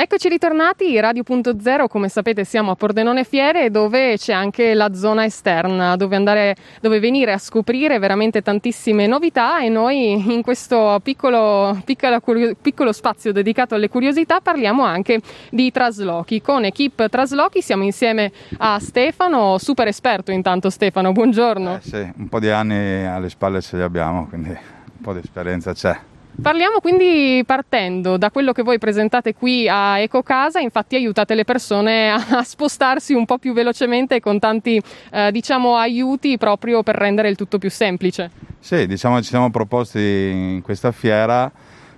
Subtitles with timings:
[0.00, 5.96] Eccoci ritornati, Radio.0, come sapete siamo a Pordenone Fiere dove c'è anche la zona esterna
[5.96, 12.20] dove, andare, dove venire a scoprire veramente tantissime novità e noi in questo piccolo, piccolo,
[12.62, 16.40] piccolo spazio dedicato alle curiosità parliamo anche di traslochi.
[16.40, 21.74] Con Equip Traslochi siamo insieme a Stefano, super esperto intanto Stefano, buongiorno.
[21.74, 25.18] Eh sì, un po' di anni alle spalle ce li abbiamo, quindi un po' di
[25.24, 25.98] esperienza c'è.
[26.40, 32.12] Parliamo quindi partendo da quello che voi presentate qui a Ecocasa, infatti aiutate le persone
[32.12, 34.80] a spostarsi un po' più velocemente con tanti
[35.10, 38.30] eh, diciamo, aiuti proprio per rendere il tutto più semplice.
[38.60, 41.50] Sì, diciamo ci siamo proposti in questa fiera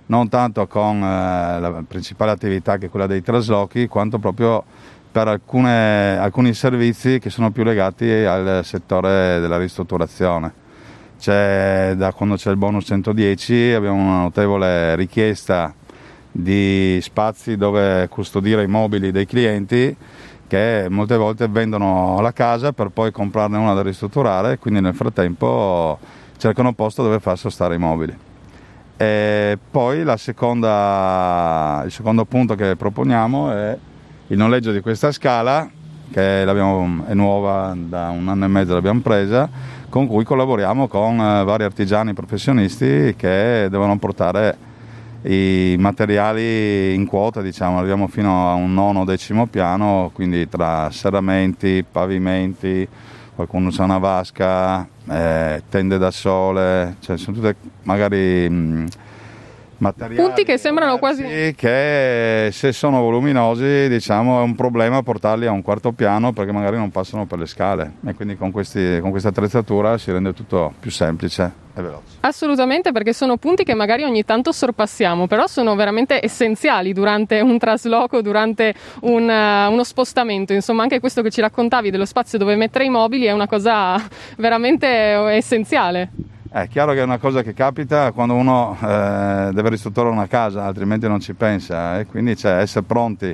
[0.07, 4.63] non tanto con eh, la principale attività che è quella dei traslochi, quanto proprio
[5.11, 10.60] per alcune, alcuni servizi che sono più legati al settore della ristrutturazione
[11.21, 15.71] c'è, da quando c'è il bonus 110 abbiamo una notevole richiesta
[16.31, 19.95] di spazi dove custodire i mobili dei clienti
[20.47, 25.99] che molte volte vendono la casa per poi comprarne una da ristrutturare quindi nel frattempo
[26.37, 28.17] cercano posto dove far sostare i mobili.
[28.97, 33.77] E poi seconda, il secondo punto che proponiamo è
[34.27, 35.69] il noleggio di questa scala
[36.11, 39.49] che è nuova, da un anno e mezzo l'abbiamo presa
[39.91, 44.69] con cui collaboriamo con eh, vari artigiani professionisti che devono portare
[45.23, 51.83] i materiali in quota, diciamo, arriviamo fino a un nono decimo piano, quindi tra serramenti,
[51.89, 52.87] pavimenti,
[53.35, 58.87] qualcuno usa una vasca, eh, tende da sole, cioè sono tutte magari mh,
[59.81, 65.51] materiali punti che sembrano quasi che se sono voluminosi diciamo è un problema portarli a
[65.51, 69.09] un quarto piano perché magari non passano per le scale e quindi con, questi, con
[69.09, 72.17] questa attrezzatura si rende tutto più semplice e veloce.
[72.21, 77.57] Assolutamente perché sono punti che magari ogni tanto sorpassiamo però sono veramente essenziali durante un
[77.57, 82.55] trasloco, durante un, uh, uno spostamento insomma anche questo che ci raccontavi dello spazio dove
[82.55, 83.95] mettere i mobili è una cosa
[84.37, 86.30] veramente essenziale.
[86.53, 90.65] È chiaro che è una cosa che capita quando uno eh, deve ristrutturare una casa,
[90.65, 93.33] altrimenti non ci pensa e quindi cioè, essere pronti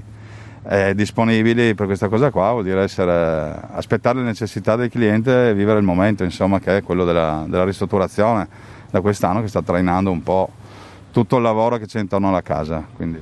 [0.70, 5.56] e disponibili per questa cosa qua vuol dire essere, aspettare le necessità del cliente e
[5.56, 8.48] vivere il momento, insomma, che è quello della, della ristrutturazione
[8.92, 10.52] da quest'anno che sta trainando un po'
[11.12, 12.86] tutto il lavoro che c'è intorno alla casa.
[12.96, 13.20] Quindi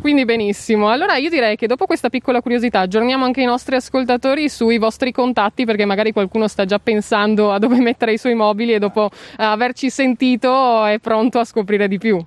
[0.00, 0.90] quindi benissimo.
[0.90, 5.12] Allora io direi che dopo questa piccola curiosità aggiorniamo anche i nostri ascoltatori sui vostri
[5.12, 9.10] contatti perché magari qualcuno sta già pensando a dove mettere i suoi mobili e dopo
[9.36, 12.24] averci sentito è pronto a scoprire di più.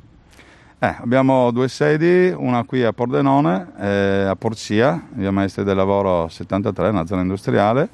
[0.81, 6.29] Eh, abbiamo due sedi, una qui a Pordenone, eh, a Porcia, via Maestri del Lavoro
[6.29, 7.89] 73, una zona industriale,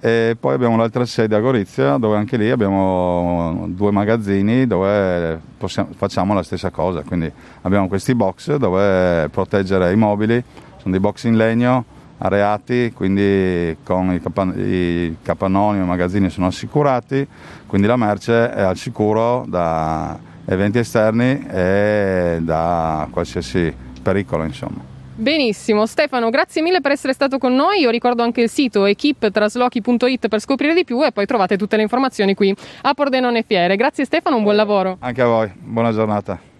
[0.00, 5.90] e poi abbiamo l'altra sede a Gorizia dove anche lì abbiamo due magazzini dove possiamo,
[5.96, 7.30] facciamo la stessa cosa, quindi
[7.62, 10.42] abbiamo questi box dove proteggere i mobili,
[10.76, 11.84] sono dei box in legno
[12.18, 17.26] areati, quindi con i, capan- i capannoni e i magazzini sono assicurati,
[17.66, 24.95] quindi la merce è al sicuro da eventi esterni e da qualsiasi pericolo insomma.
[25.18, 27.80] Benissimo, Stefano, grazie mille per essere stato con noi.
[27.80, 31.82] Io ricordo anche il sito equiptraslochi.it per scoprire di più e poi trovate tutte le
[31.82, 33.76] informazioni qui a Pordenone Fiere.
[33.76, 34.98] Grazie Stefano, un buon lavoro.
[35.00, 36.55] Anche a voi, buona giornata.